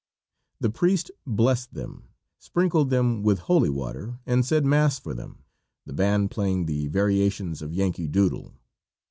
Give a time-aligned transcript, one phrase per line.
[0.59, 2.07] The priest blessed them,
[2.39, 5.43] sprinkled them with holy water, and said mass for them,
[5.85, 8.55] the band playing the variations of "Yankee Doodle."